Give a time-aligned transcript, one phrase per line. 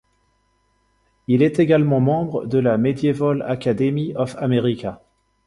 [1.27, 4.99] Il est également membre de la Medieval Academy of America.